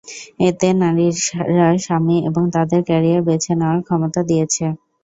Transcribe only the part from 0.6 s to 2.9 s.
নারীরা স্বামী এবং তাদের